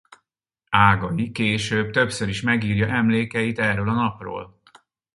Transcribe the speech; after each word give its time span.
Ágai 0.69 1.31
később 1.31 1.91
többször 1.91 2.27
is 2.27 2.41
megírja 2.41 2.87
emlékeit 2.87 3.59
erről 3.59 3.89
a 3.89 3.93
napról. 3.93 4.61